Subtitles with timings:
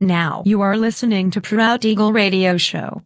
[0.00, 3.02] Now you are listening to Proud Eagle Radio Show.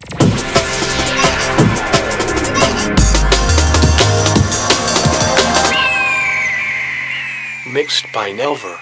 [7.72, 8.78] Mixed by Nelver.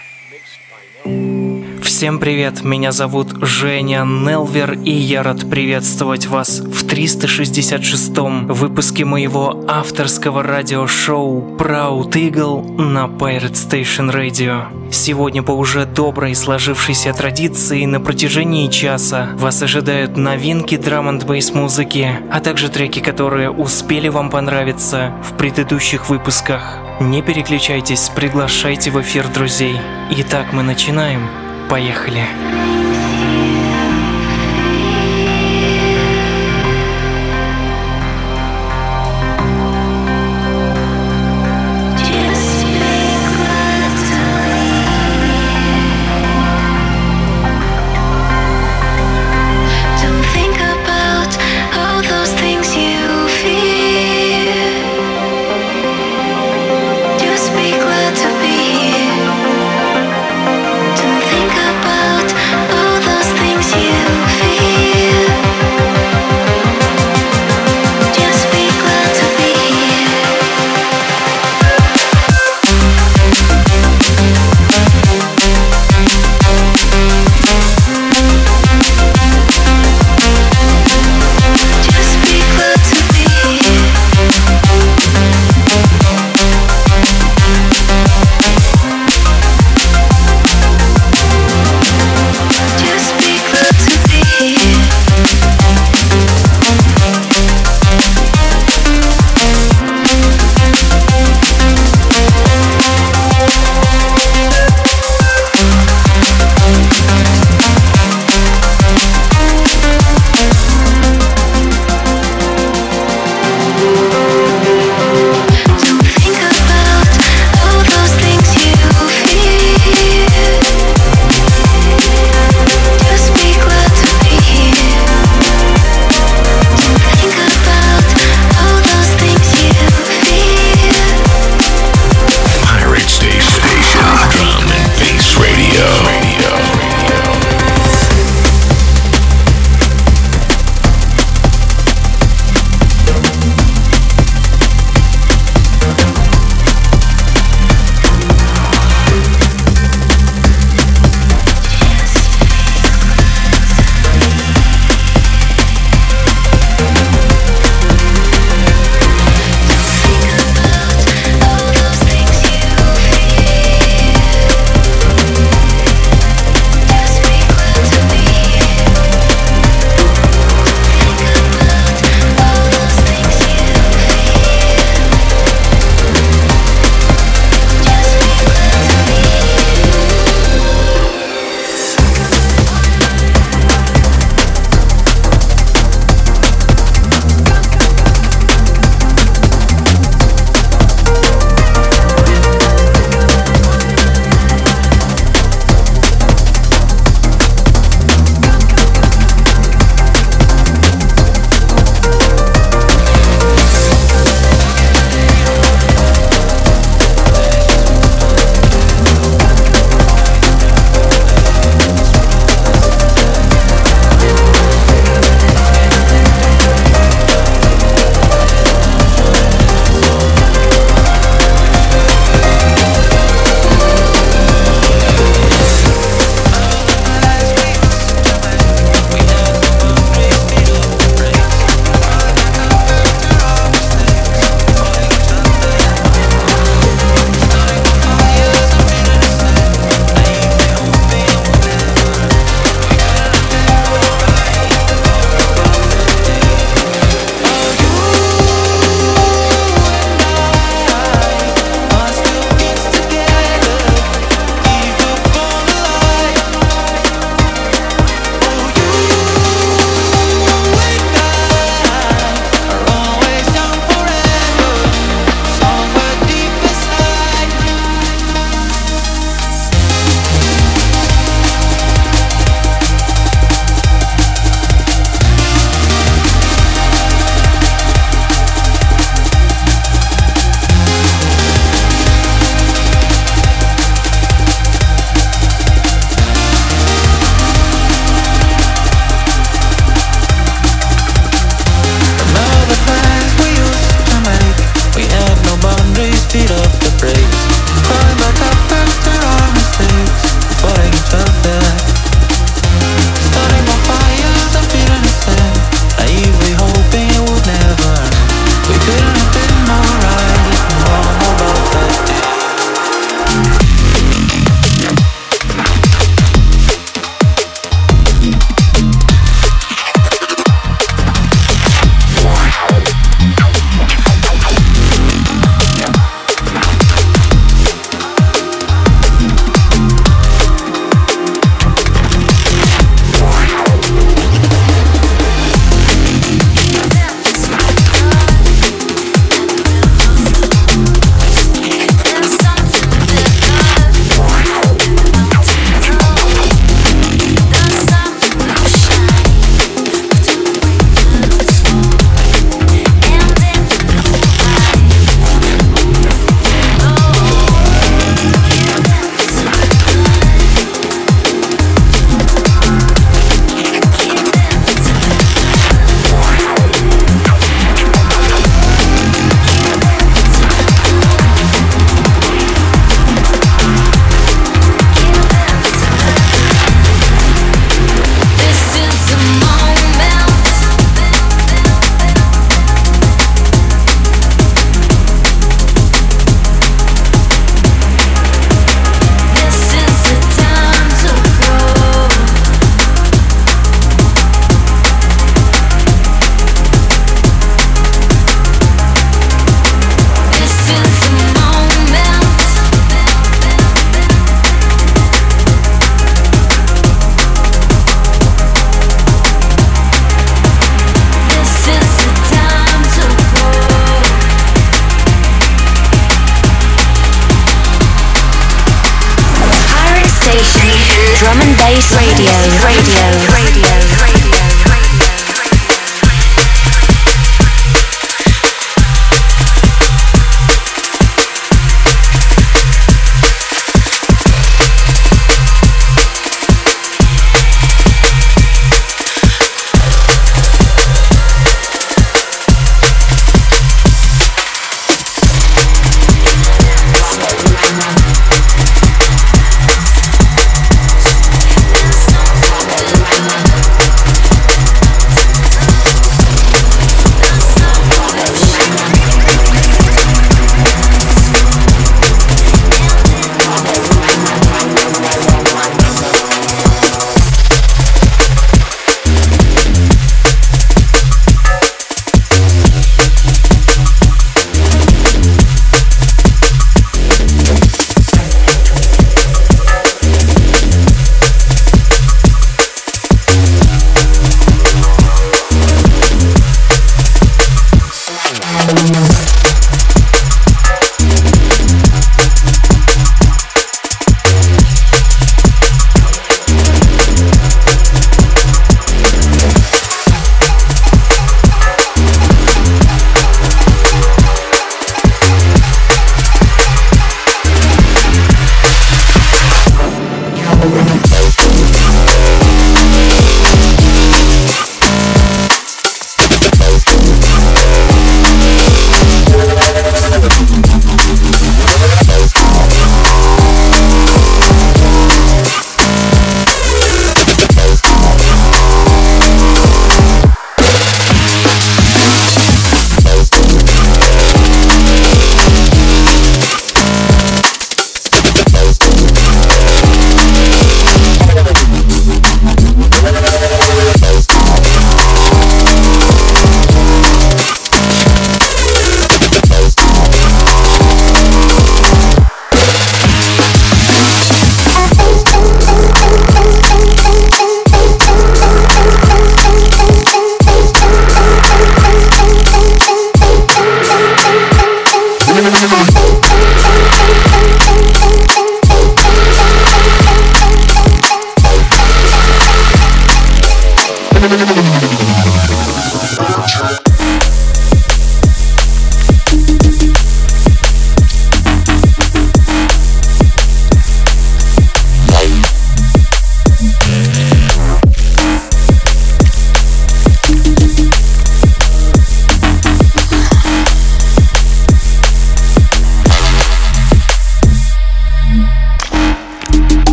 [1.83, 9.65] Всем привет, меня зовут Женя Нелвер, и я рад приветствовать вас в 366-м выпуске моего
[9.69, 14.65] авторского радиошоу Proud Eagle на Pirate Station Radio.
[14.91, 21.55] Сегодня по уже доброй сложившейся традиции на протяжении часа вас ожидают новинки драм н бейс
[21.55, 26.79] музыки, а также треки, которые успели вам понравиться в предыдущих выпусках.
[26.99, 29.77] Не переключайтесь, приглашайте в эфир друзей.
[30.11, 31.29] Итак, мы начинаем.
[31.71, 32.25] Поехали.
[32.49, 32.78] Don't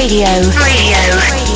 [0.00, 0.24] Radio.
[0.56, 1.49] Radio.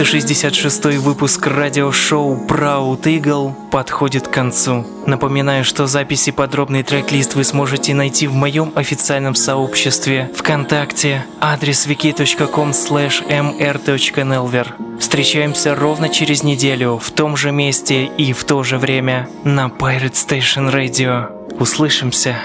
[0.00, 4.86] 366 выпуск радиошоу Proud Eagle подходит к концу.
[5.06, 12.70] Напоминаю, что записи подробный трек-лист вы сможете найти в моем официальном сообществе ВКонтакте, адрес wiki.com
[13.28, 14.68] mr.nelver.
[14.98, 20.14] Встречаемся ровно через неделю в том же месте и в то же время на Pirate
[20.14, 21.28] Station Radio.
[21.58, 22.38] Услышимся!